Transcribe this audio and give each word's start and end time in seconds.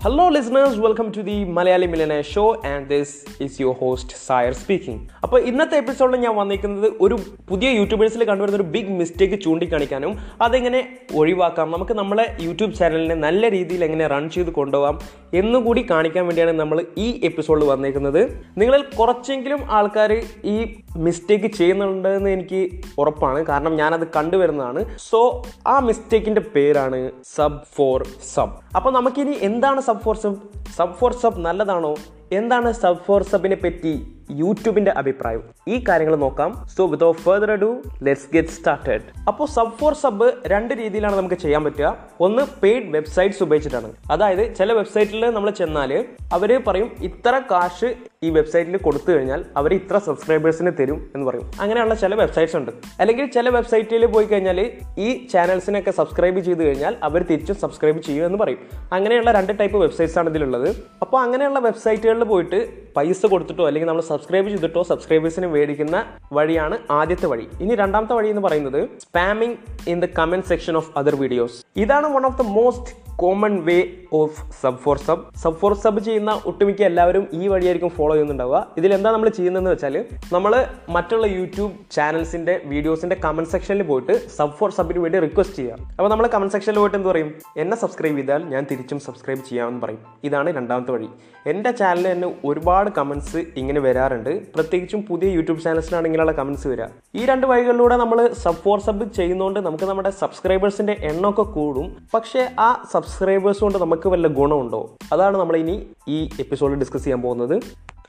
Hello, 0.00 0.28
listeners. 0.28 0.78
Welcome 0.78 1.10
to 1.10 1.24
the 1.24 1.44
Malayali 1.44 1.90
Millionaire 1.90 2.22
Show, 2.22 2.62
and 2.62 2.88
this 2.88 3.24
is 3.40 3.58
your 3.58 3.74
host 3.74 4.12
Sayer 4.12 4.54
speaking. 4.54 5.10
അപ്പോൾ 5.28 5.42
ഇന്നത്തെ 5.48 5.76
എപ്പിസോഡിൽ 5.76 6.16
ഞാൻ 6.16 6.34
വന്നിരിക്കുന്നത് 6.36 6.86
ഒരു 7.00 7.16
പുതിയ 7.48 7.70
യൂട്യൂബേഴ്സിൽ 7.70 8.22
കണ്ടുവരുന്ന 8.28 8.58
ഒരു 8.60 8.66
ബിഗ് 8.74 8.94
മിസ്റ്റേക്ക് 9.00 9.36
ചൂണ്ടിക്കാണിക്കാനും 9.44 10.12
അതെങ്ങനെ 10.44 10.80
ഒഴിവാക്കാം 11.20 11.66
നമുക്ക് 11.70 11.94
നമ്മളെ 11.98 12.24
യൂട്യൂബ് 12.44 12.74
ചാനലിനെ 12.78 13.16
നല്ല 13.24 13.50
രീതിയിൽ 13.56 13.82
എങ്ങനെ 13.84 14.06
റൺ 14.06 14.24
ചെയ്ത് 14.30 14.50
കൊണ്ടുപോകാം 14.50 14.96
എന്നുകൂടി 15.40 15.82
കാണിക്കാൻ 15.90 16.24
വേണ്ടിയാണ് 16.26 16.54
നമ്മൾ 16.62 16.78
ഈ 16.98 17.08
എപ്പിസോഡിൽ 17.28 17.64
വന്നിരിക്കുന്നത്. 17.64 18.20
നിങ്ങളിൽ 18.58 18.84
കുറച്ചെങ്കിലും 18.98 19.60
ആൾക്കാർ 19.78 20.12
ഈ 20.54 20.56
മിസ്റ്റേക്ക് 20.96 21.46
ചെയ്യുന്നുണ്ടെന്ന് 21.46 22.30
എനിക്ക് 22.30 22.62
ഉറപ്പാണ്. 22.98 23.42
കാരണം 23.44 23.76
ഞാനത് 23.76 24.08
കണ്ടുവരുന്നതാണ്. 24.16 24.82
സോ 25.10 25.20
ആ 25.66 25.78
മിസ്റ്റേക്കിന്റെ 25.88 26.44
പേരാണ് 26.54 27.00
സബ് 27.36 27.62
ഫോർ 27.76 28.08
സബ് 28.34 28.76
അപ്പോൾ 28.76 28.94
നമുക്കിനി 28.98 29.36
എന്താണ് 29.50 29.82
sub 29.90 30.04
for 30.06 30.18
sub 30.26 30.38
sub 30.78 30.96
for 31.00 31.14
sub 31.24 31.40
നല്ലതാണോ? 31.48 31.94
എന്താണ് 32.32 32.70
സബ് 32.84 33.04
ഫോർ 33.08 33.22
സബിനെ 33.22 33.58
പറ്റി 33.64 33.96
യൂട്യൂബിന്റെ 34.30 34.90
അഭിപ്രായം. 34.90 35.42
ഈ 35.68 35.84
കാര്യങ്ങൾ 35.88 36.16
നോക്കാം. 36.16 36.50
So 36.76 36.86
without 36.86 37.20
further 37.20 37.52
do 37.54 37.70
let's 38.02 38.28
get 38.34 38.48
started 38.48 39.06
അപ്പോൾ 39.28 39.46
സബ് 39.46 39.72
ഫോർ 39.80 39.94
സബ് 39.94 40.32
രണ്ട് 40.46 40.74
രീതിയിലാണ് 40.74 41.16
നമുക്ക് 41.16 41.34
ചെയ്യാൻ 41.34 41.64
പറ്റുക. 41.64 41.88
ഒന്ന് 42.20 42.42
പെയ്ഡ് 42.62 42.90
വെബ്സൈറ്റ്സ് 42.94 43.42
ഉപയോഗിച്ചിട്ടാണ്. 43.42 43.92
അതായത് 44.10 44.54
ചില 44.56 44.72
വെബ്സൈറ്റിൽ 44.72 45.30
നമ്മൾ 45.30 45.50
ചെന്നാൽ 45.50 46.04
അവർ 46.32 46.62
പറയും 46.66 46.90
ഇത്ര 47.02 47.40
കാശ് 47.50 47.94
ഈ 48.24 48.30
വെബ്സൈറ്റിൽ 48.30 48.76
കൊടുത്തു 48.76 49.10
കഴിഞ്ഞാൽ 49.12 49.44
അവർ 49.56 49.74
ഇത്ര 49.74 49.98
സബ്സ്ക്രൈബേഴ്സിന് 49.98 50.70
തരും 50.80 51.10
എന്ന് 51.14 51.26
പറയും. 51.26 51.50
അങ്ങനെയുള്ള 51.60 51.94
ചില 51.94 52.14
വെബ്സൈറ്റ്സ് 52.14 52.56
ഉണ്ട്. 52.56 52.70
അല്ലെങ്കിൽ 53.00 53.26
ചില 53.26 53.48
വെബ്സൈറ്റിൽ 53.48 54.06
പോയി 54.06 54.24
കഴിഞ്ഞാൽ 54.24 54.60
ഈ 54.98 55.26
ചാനൽസിനൊക്കെ 55.32 55.90
സബ്സ്ക്രൈബ് 55.90 56.40
ചെയ്ത് 56.40 56.62
കഴിഞ്ഞാൽ 56.64 56.96
അവർ 57.02 57.22
തിരിച്ചും 57.22 57.56
സബ്സ്ക്രൈബ് 57.56 58.02
ചെയ്യും 58.02 58.26
എന്ന് 58.26 58.38
പറയും. 58.38 58.58
അങ്ങനെയുള്ള 58.92 59.32
രണ്ട് 59.32 59.52
ടൈപ്പ് 59.60 59.78
വെബ്സൈറ്റ്സ് 59.78 60.18
ആണ് 60.18 60.30
ഇതിലുള്ളത്. 60.30 60.68
അപ്പോൾ 61.02 61.20
അങ്ങനെയുള്ള 61.20 61.58
വെബ്സൈറ്റുകളിൽ 61.58 62.24
പോയിട്ട് 62.24 62.60
പൈസ 62.96 63.26
കൊടുത്തിട്ടോ 63.26 63.66
അല്ലെങ്കിൽ 63.66 63.88
നമ്മൾ 63.88 64.02
സബ്സ്ക്രൈബ് 64.02 64.48
ചെയ്തിട്ടോ 64.48 64.82
സബ്സ്ക്രൈബേഴ്സിന് 64.82 65.46
മേടിക്കുന്ന 65.58 65.96
വഴിയാണ് 66.32 66.78
ആദ്യത്തെ 67.00 67.26
വഴി. 67.26 67.46
ഇനി 67.60 67.74
രണ്ടാമത്തെ 67.82 68.14
വഴി 68.18 68.30
എന്ന് 68.34 68.44
പറയുന്നത് 68.48 68.80
spamming 69.00 69.58
in 69.88 70.00
the 70.06 70.08
comment 70.18 70.48
section 70.52 70.76
of 70.76 70.90
other 70.98 71.16
videos 71.24 71.58
ഇതാണ് 71.76 72.08
one 72.16 72.26
of 72.30 72.38
the 72.38 72.46
most 72.60 72.92
common 73.22 73.54
way 73.66 73.76
of 74.18 74.42
sub 74.60 74.78
for 74.82 74.96
sub 75.06 75.22
sub 75.42 75.58
for 75.60 75.72
sub 75.84 76.00
ചെയ്യുന്ന 76.08 76.32
ഒട്ടുമിക്ക 76.50 76.82
എല്ലാവരും 76.88 77.24
ഈ 77.38 77.48
വഴിയായിരിക്കും 77.52 77.90
ഫോളോ 77.96 78.12
ചെയ്യുന്നുണ്ടാവുക. 78.14 78.58
ഇതിൽ 78.80 78.90
എന്താ 78.96 79.08
നമ്മൾ 79.14 79.28
ചെയ്യുന്നതെന്ന് 79.38 79.72
വെച്ചാൽ 79.74 79.96
നമ്മൾ 80.34 80.52
മറ്റുള്ള 80.96 81.26
യൂട്യൂബ് 81.38 81.72
ചാനൽസിന്റെ 81.96 82.54
വീഡിയോസിന്റെ 82.72 83.16
കമന്റ് 83.24 83.52
സെക്ഷനിൽ 83.54 83.86
പോയിട്ട് 83.90 84.14
സബ് 84.36 84.54
ഫോർ 84.58 84.70
സബിന് 84.78 85.02
വേണ്ടി 85.04 85.18
റിക്വസ്റ്റ് 85.26 85.58
ചെയ്യാം 85.60 85.80
അപ്പോൾ 85.96 86.10
നമ്മൾ 86.12 86.28
കമന്റ് 86.34 86.54
സെക്ഷനിൽ 86.56 86.78
പോയിട്ട് 86.82 86.98
എന്ത് 87.00 87.10
പറയും? 87.12 87.30
എന്നെ 87.64 87.78
സബ്സ്ക്രൈബ് 87.82 88.18
ചെയ്താൽ 88.20 88.44
ഞാൻ 88.54 88.62
തിരിച്ചും 88.70 89.00
സബ്സ്ക്രൈബ് 89.06 89.42
ചെയ്യാമെന്ന് 89.48 89.82
പറയും. 89.86 90.00
ഇതാണ് 90.30 90.48
രണ്ടാമത്തെ 90.58 90.92
വഴി. 90.96 91.10
എന്റെ 91.52 91.70
ചാനലിൽ 91.80 92.06
തന്നെ 92.12 92.28
ഒരുപാട് 92.48 92.88
കമന്റ്സ് 93.00 93.40
ഇങ്ങനെ 93.60 93.80
വരാറുണ്ട്. 93.88 94.32
പ്രത്യേകിച്ചും 94.54 95.02
പുതിയ 95.10 95.28
യൂട്യൂബ് 95.36 95.60
ചാനൽസിനാണ് 95.66 96.06
ഇങ്ങനെയുള്ള 96.08 96.34
കമന്റ്സ് 96.40 96.66
വരിക 96.72 96.88
ഈ 97.18 97.24
രണ്ട് 97.30 97.46
വഴികളിലൂടെ 97.50 97.96
നമ്മൾ 98.02 98.18
സബ് 98.44 98.62
ഫോർ 98.64 98.78
സബ് 98.86 99.04
ചെയ്യുന്നതുകൊണ്ട് 99.18 99.60
നമുക്ക് 99.66 99.86
നമ്മുടെ 99.90 100.10
സബ്സ്ക്രൈബേഴ്സിന്റെ 100.22 100.96
എണ്ണമൊക്കെ 101.10 101.44
കൂടും. 101.56 101.86
പക്ഷേ 102.14 102.42
ആ 102.66 102.68
സബ്സ്ക്രൈബേഴ്സ് 103.08 103.60
കൊണ്ട് 103.60 103.78
നമുക്ക് 103.78 104.08
വല്ല 104.08 104.26
ഗുണമുണ്ടോ? 104.38 104.96
അതാണ് 105.12 105.36
നമ്മൾ 105.36 105.56
ഇനി 105.56 105.74
ഈ 106.08 106.28
എപ്പിസോഡിൽ 106.40 106.78
ഡിസ്കസ് 106.78 107.04
ചെയ്യാൻ 107.04 107.20
പോകുന്നത്. 107.22 107.54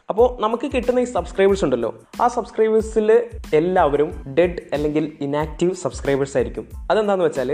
അപ്പോൾ 0.09 0.41
നമുക്ക് 0.41 0.67
കിട്ടുന്ന 0.71 0.99
ഈ 0.99 1.03
സബ്സ്ക്രൈബേഴ്സ് 1.03 1.63
ഉണ്ടല്ലോ 1.65 1.89
ആ 2.21 2.27
സബ്സ്ക്രൈബേഴ്സിൽ 2.27 3.09
എല്ലാവരും 3.53 4.09
ഡെഡ് 4.39 4.59
അല്ലെങ്കിൽ 4.73 5.17
ഇനാക്റ്റീവ് 5.21 5.73
സബ്സ്ക്രൈബേഴ്സ് 5.83 6.37
ആയിരിക്കും. 6.37 6.67
അതെന്താണെന്ന് 6.91 7.25
വെച്ചാൽ 7.25 7.51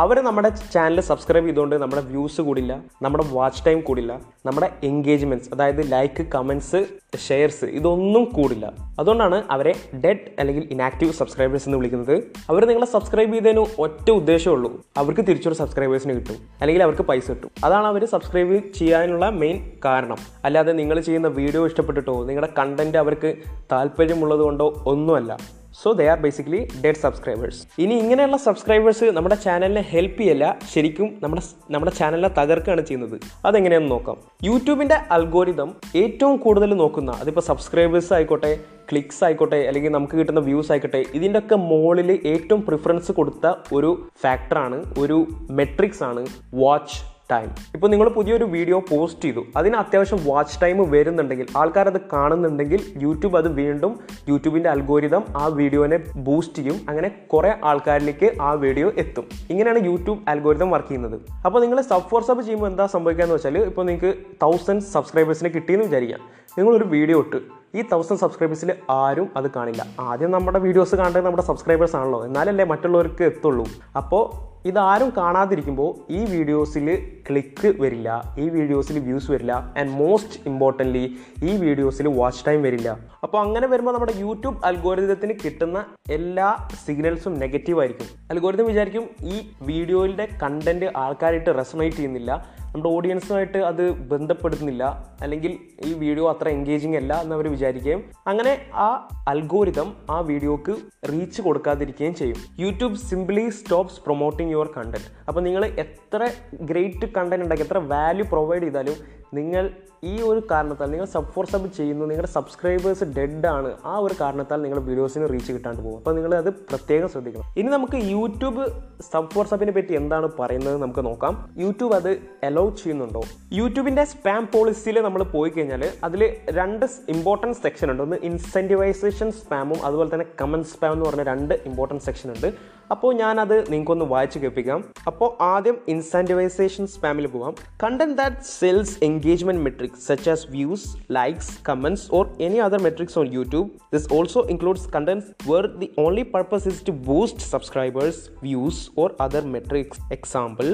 അവർ 0.00 0.20
നമ്മുടെ 0.20 0.48
ചാനൽ 0.48 1.00
സബ്സ്ക്രൈബ് 1.00 1.46
ചെയ്തുകൊണ്ട് 1.46 1.76
നമ്മുടെ 1.76 2.02
വ്യൂസ് 2.02 2.40
കൂടില്ല 2.40 2.82
നമ്മുടെ 3.02 3.24
വാച്ച് 3.32 3.66
ടൈം 3.66 3.80
കൂടില്ല 3.80 4.20
നമ്മുടെ 4.46 4.70
എൻഗേജ്മെന്റ്സ് 4.84 5.50
അതായത് 5.52 5.92
ലൈക്ക് 5.92 6.22
കമന്റ്സ് 6.22 6.86
ഷെയർസ് 7.28 7.64
ഇതൊന്നും 7.64 8.24
കൂടില്ല. 8.24 8.72
അതുകൊണ്ടാണ് 8.98 9.42
അവരെ 9.50 9.74
ഡെഡ് 10.04 10.24
അല്ലെങ്കിൽ 10.38 10.68
ഇനാക്റ്റീവ് 10.70 11.12
സബ്സ്ക്രൈബേഴ്സ് 11.12 11.68
എന്ന് 11.68 11.78
വിളിക്കുന്നത്. 11.78 12.22
അവർ 12.50 12.64
നിങ്ങളെ 12.64 12.86
സബ്സ്ക്രൈബ് 12.86 13.32
ചെയ്തതിന് 13.32 13.66
ഒറ്റ 13.78 14.10
ഉദ്ദേശമുള്ളൂ 14.10 14.84
അവർക്ക് 14.96 15.20
തിരിച്ചൊരു 15.20 15.54
സബ്സ്ക്രൈബേഴ്സിന് 15.54 16.14
കിട്ടും. 16.14 16.36
അല്ലെങ്കിൽ 16.60 16.82
അവർക്ക് 16.82 17.02
പൈസ 17.02 17.30
കിട്ടും. 17.30 17.50
അതാണ് 17.64 17.86
അവർ 17.86 18.04
സബ്സ്ക്രൈബ് 18.04 18.62
ചെയ്യാനുള്ള 18.74 19.30
മെയിൻ 19.30 19.70
കാരണം. 19.84 20.16
അല്ലാതെ 20.44 20.72
നിങ്ങൾ 20.72 21.00
ചെയ്യുന്ന 21.00 21.28
വീഡിയോ 21.28 21.66
ഇഷ്ടപ്പെട്ടിട്ടോ 21.66 22.24
നിങ്ങളുടെ 22.24 22.52
കണ്ടന്റ് 22.58 22.98
അവർക്ക് 22.98 23.36
താല്പര്യമുള്ളത് 23.72 24.40
കൊണ്ടോ 24.40 24.82
ഒന്നുമല്ല. 24.86 25.63
So 25.80 25.88
they 25.98 26.04
are 26.12 26.18
basically 26.24 26.60
dead 26.82 27.00
subscribers 27.04 27.60
ഇനി 27.82 27.94
ഇങ്ങനെയുള്ള 28.02 28.36
സബ്സ്ക്രൈബേഴ്സ് 28.46 29.06
നമ്മുടെ 29.16 29.36
ചാനലിനെ 29.44 29.82
ഹെൽപ്പ് 29.92 30.18
ചെയ്യല്ല. 30.20 30.44
ശരിക്കും 30.72 31.08
നമ്മുടെ 31.22 31.42
നമ്മുടെ 31.74 31.92
ചാനലിനെ 31.98 32.30
തകർക്കുകയാണ് 32.38 32.82
ചെയ്യുന്നത്. 32.88 33.16
അതെങ്ങനെയാണെന്ന് 33.48 33.94
നോക്കാം. 33.94 34.18
യൂട്യൂബിന്റെ 34.48 34.98
അൽഗോരിതം 35.16 35.70
ഏറ്റവും 36.02 36.36
കൂടുതൽ 36.44 36.72
നോക്കുന്ന 36.82 37.10
അതിപ്പോൾ 37.22 37.44
സബ്സ്ക്രൈബേഴ്സ് 37.50 38.12
ആയിക്കോട്ടെ 38.18 38.52
ക്ലിക്സ് 38.90 39.22
ആയിക്കോട്ടെ 39.26 39.60
അല്ലെങ്കിൽ 39.68 39.92
നമുക്ക് 39.96 40.14
കിട്ടുന്ന 40.18 40.40
വ്യൂസ് 40.50 40.70
ആയിക്കോട്ടെ 40.72 41.00
ഇതിന്റെ 41.18 41.38
ഒക്കെ 41.42 41.56
മുകളിൽ 41.70 42.10
ഏറ്റവും 42.32 42.62
പ്രിഫറൻസ് 42.68 43.12
കൊടുത്ത 43.18 43.54
ഒരു 43.76 43.90
ഫാക്ടറാണ് 44.24 44.78
ഒരു 45.04 45.18
മെട്രിക്സ് 45.60 46.04
ആണ് 46.10 46.22
വാച്ച് 46.62 46.98
ടൈം 47.30 47.48
ഇപ്പോൾ 47.74 47.88
നിങ്ങൾ 47.92 48.08
പുതിയൊരു 48.16 48.46
വീഡിയോ 48.54 48.78
പോസ്റ്റ് 48.90 49.24
ചെയ്തു. 49.24 49.42
അതിന് 49.58 49.76
അത്യാവശ്യം 49.82 50.20
വാച്ച് 50.26 50.58
ടൈം 50.62 50.78
വരുന്നുണ്ടെങ്കിൽ 50.94 51.46
ആൾക്കാരത് 51.60 51.98
കാണുന്നുണ്ടെങ്കിൽ 52.12 52.80
യൂട്യൂബ് 53.04 53.36
അത് 53.40 53.48
വീണ്ടും 53.60 53.92
യൂട്യൂബിന്റെ 54.30 54.70
അൽഗോരിതം 54.74 55.22
ആ 55.42 55.46
വീഡിയോനെ 55.60 55.98
ബൂസ്റ്റ് 56.26 56.56
ചെയ്യും. 56.58 56.78
അങ്ങനെ 56.92 57.10
കുറേ 57.32 57.52
ആൾക്കാരിലേക്ക് 57.70 58.30
ആ 58.48 58.52
വീഡിയോ 58.64 58.88
എത്തും. 59.04 59.26
ഇങ്ങനെയാണ് 59.52 59.82
യൂട്യൂബ് 59.88 60.20
അൽഗോരിതം 60.34 60.70
വർക്ക് 60.76 60.88
ചെയ്യുന്നത്. 60.92 61.18
അപ്പോൾ 61.46 61.60
നിങ്ങൾ 61.64 61.80
സബ് 61.90 62.08
ഫോർ 62.12 62.22
സബ് 62.30 62.44
ചെയ്യുമ്പോൾ 62.46 62.70
എന്താ 62.72 62.86
സംഭവിക്കാന്ന് 62.96 63.36
വെച്ചാൽ 63.38 63.58
ഇപ്പോൾ 63.70 63.86
നിങ്ങൾക്ക് 63.90 64.12
തൗസൻഡ് 64.44 64.86
സബ്സ്ക്രൈബേഴ്സിനെ 64.94 65.52
കിട്ടിയെന്ന് 65.58 65.86
വിചാരിക്കാം. 65.90 66.22
നിങ്ങളൊരു 66.58 66.88
വീഡിയോ 66.96 67.18
ഇട്ട് 67.26 67.38
ഈ 67.78 67.82
തൗസൻഡ് 67.92 68.20
സബ്സ്ക്രൈബേഴ്സിൽ 68.22 68.70
ആരും 69.02 69.28
അത് 69.38 69.46
കാണില്ല. 69.54 69.82
ആദ്യം 70.08 70.30
നമ്മുടെ 70.30 70.58
വീഡിയോസ് 70.64 70.94
കാണേണ്ടത് 71.00 71.24
നമ്മുടെ 71.26 71.44
സബ്സ്ക്രൈബേഴ്സ് 71.52 71.96
ആണല്ലോ. 72.00 72.20
എന്നാലല്ലേ 72.28 72.64
മറ്റുള്ളവർക്ക് 72.72 73.24
എത്തുള്ളൂ. 73.30 73.64
അപ്പോൾ 74.00 74.22
ഇതാരും 74.68 75.08
കാണാതിരിക്കുമ്പോൾ 75.18 75.88
ഈ 76.18 76.20
വീഡിയോസിൽ 76.34 76.86
ക്ലിക്ക് 77.26 77.68
വരില്ല 77.82 78.08
ഈ 78.42 78.46
വീഡിയോസിൽ 78.54 78.96
വ്യൂസ് 79.08 79.28
വരില്ല 79.32 79.54
ആൻഡ് 79.80 79.92
മോസ്റ്റ് 80.00 80.38
ഇമ്പോർട്ടന്റ്ലി 80.50 81.04
ഈ 81.48 81.52
വീഡിയോസിൽ 81.64 82.06
വാച്ച് 82.18 82.42
ടൈം 82.46 82.60
വരില്ല. 82.66 82.88
അപ്പോൾ 83.24 83.38
അങ്ങനെ 83.44 83.66
വരുമ്പോൾ 83.72 83.94
നമ്മുടെ 83.96 84.14
യൂട്യൂബ് 84.24 84.58
അൽഗോരിതത്തിന് 84.70 85.36
കിട്ടുന്ന 85.44 85.78
എല്ലാ 86.18 86.48
സിഗ്നൽസും 86.84 87.34
നെഗറ്റീവ് 87.44 87.80
ആയിരിക്കും. 87.84 88.08
അൽഗോരിതം 88.34 88.68
വിചാരിക്കും 88.72 89.06
ഈ 89.34 89.38
വീഡിയോയിലെ 89.70 90.26
കണ്ടന്റ് 90.44 90.88
ആൾക്കാരായിട്ട് 91.04 91.52
റെസണേറ്റ് 91.60 91.98
ചെയ്യുന്നില്ല. 92.00 92.32
നമ്മുടെ 92.74 92.90
ഓഡിയൻസുമായിട്ട് 92.96 93.58
അത് 93.58 93.82
ബന്ധപ്പെടുന്നില്ല 94.12 94.84
അല്ലെങ്കിൽ 95.22 95.52
ഈ 95.84 95.90
വീഡിയോ 95.94 96.24
അത്ര 96.30 96.46
എൻഗേജിങ് 96.48 96.96
അല്ല 96.96 97.12
എന്നവർ 97.22 97.46
വിചാരിക്കുകയും 97.48 98.00
അങ്ങനെ 98.26 98.52
ആ 98.86 98.88
അൽഗോരിതം 99.28 99.88
ആ 100.10 100.16
വീഡിയോക്ക് 100.20 100.72
റീച്ച് 101.10 101.42
കൊടുക്കാതിരിക്കുകയും 101.42 102.14
ചെയ്യും. 102.14 102.38
YouTube 102.58 102.98
simply 103.10 103.44
stops 103.50 104.00
promoting 104.04 104.50
your 104.50 104.70
content 104.76 105.10
അപ്പോൾ 105.28 105.40
നിങ്ങൾ 105.40 105.64
എത്ര 105.84 106.20
ഗ്രേറ്റ് 106.62 107.08
കണ്ടന്റ് 107.18 107.44
ഉണ്ടാക്കി 107.44 107.62
എത്ര 107.62 107.78
വാല്യൂ 107.92 108.26
പ്രൊവൈഡ് 108.32 108.62
ചെയ്താലും 108.62 108.96
നിങ്ങൾ 109.38 109.64
ഈ 110.10 110.14
ഒരു 110.30 110.40
കാരണത്താൽ 110.50 110.88
നിങ്ങൾ 110.92 111.06
സബ് 111.12 111.30
ഫോർ 111.34 111.44
സബ് 111.52 111.68
ചെയ്യുന്നു 111.76 112.04
നിങ്ങളുടെ 112.08 112.30
സബ്സ്ക്രൈബേഴ്സ് 112.34 113.06
ഡെഡ് 113.16 113.46
ആണ് 113.52 113.70
ആ 113.90 113.92
ഒരു 114.06 114.14
കാരണത്താൽ 114.20 114.58
നിങ്ങൾ 114.64 114.78
വീഡിയോസിന് 114.88 115.26
റീച്ച് 115.32 115.52
കിട്ടാണ്ട് 115.56 115.80
പോകും. 115.84 115.96
അപ്പോൾ 116.00 116.14
നിങ്ങൾ 116.16 116.32
അത് 116.40 116.50
പ്രത്യേകം 116.70 117.08
ശ്രദ്ധിക്കണം. 117.14 117.46
ഇനി 117.60 117.68
നമുക്ക് 117.76 117.98
യൂട്യൂബ് 118.14 118.64
സബ് 119.12 119.30
ഫോർ 119.34 119.46
സബിനെ 119.52 119.72
പറ്റി 119.76 119.94
എന്താണ് 120.00 120.28
പറയുന്നത് 120.40 120.76
നമുക്ക് 120.82 121.04
നോക്കാം. 121.08 121.34
യൂട്യൂബ് 121.64 121.96
അത് 122.00 122.10
അലോ 122.48 122.64
ചെയ്യുന്നുണ്ടോ? 122.82 123.22
യൂട്യൂബിന്റെ 123.60 124.04
സ്പാം 124.12 124.44
പോളിസിയിൽ 124.54 124.98
നമ്മൾ 125.08 125.24
പോയി 125.36 125.52
കഴിഞ്ഞാൽ 125.56 125.84
അതിൽ 126.08 126.24
രണ്ട് 126.60 126.86
ഇമ്പോർട്ടന്റ് 127.16 127.58
സെക്ഷൻ 127.64 127.90
ഉണ്ട്. 127.94 128.04
ഒന്ന് 128.06 128.18
ഇൻസെന്റിവൈസേഷൻ 128.30 129.30
സ്പാമും 129.40 129.80
അതുപോലെ 129.88 130.10
തന്നെ 130.14 130.28
കമന്റ് 130.42 130.70
സ്പാം 130.74 130.92
എന്ന് 130.96 131.06
പറഞ്ഞ 131.10 131.24
രണ്ട് 131.32 131.54
ഇമ്പോർട്ടന്റ് 131.70 132.06
സെക്ഷൻ 132.10 132.30
ഉണ്ട്. 132.36 132.48
അപ്പോൾ 132.92 133.14
ഞാനത് 133.20 133.54
നിങ്ങൾക്കൊന്ന് 133.72 134.06
വായിച്ചു 134.12 134.38
കേൾപ്പിക്കാം 134.42 134.80
അപ്പോൾ 135.10 135.28
ആദ്യം 135.52 135.76
ഇൻസെന്റിവൈസേഷൻ 135.92 136.84
സ്പാമിൽ 136.94 137.26
പോവാം 137.34 137.54
content 137.82 138.16
that 138.20 138.46
sells 138.58 138.96
engagement 139.08 139.64
metrics 139.66 140.02
such 140.10 140.26
as 140.26 140.44
views, 140.54 140.82
likes, 141.08 141.58
comments, 141.68 142.08
or 142.16 142.22
any 142.40 142.60
other 142.60 142.78
metrics 142.78 143.16
on 143.16 143.28
YouTube. 143.36 143.68
This 143.90 144.06
also 144.16 144.42
includes 144.54 144.86
contents 144.86 145.26
where 145.50 145.66
the 145.82 145.90
only 145.96 146.24
purpose 146.24 146.66
is 146.66 146.82
to 146.82 146.92
boost 147.08 147.40
subscribers, 147.54 148.16
views, 148.42 148.90
or 148.96 149.08
other 149.18 149.42
metrics. 149.56 149.98
Example 150.10 150.72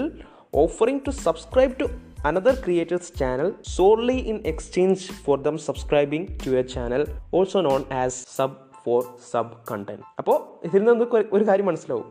offering 0.52 1.00
to 1.02 1.12
subscribe 1.12 1.78
to 1.78 1.86
another 2.24 2.54
creator's 2.56 3.10
channel 3.10 3.54
solely 3.62 4.28
in 4.28 4.38
exchange 4.44 5.10
for 5.24 5.38
them 5.38 5.58
subscribing 5.58 6.36
to 6.38 6.50
your 6.50 6.64
channel, 6.64 7.04
also 7.30 7.60
known 7.60 7.86
as 7.90 8.14
sub 8.38 8.69
for 8.84 9.02
sub 9.32 9.54
content 9.70 10.04
അപ്പോൾ 10.20 10.38
ഇതിൽ 10.68 10.84
നിന്ന് 10.88 11.06
ഒരു 11.36 11.44
കാര്യം 11.50 11.66
മനസ്സിലാവും. 11.70 12.06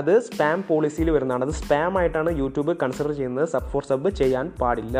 അത് 0.00 0.12
spam 0.28 0.58
പോളിസിയിൽ 0.68 1.10
വരുന്നതാണ്. 1.16 1.44
അത് 1.48 1.54
spam 1.62 1.98
ആയിട്ടാണ് 2.02 2.30
യൂട്യൂബ് 2.42 2.74
കൺസിഡർ 2.82 3.12
ചെയ്യുന്നത്. 3.20 3.48
സബ് 3.54 3.70
ഫോർ 3.72 3.84
സബ് 3.92 4.10
ചെയ്യാൻ 4.22 4.46
പാടില്ല. 4.60 4.98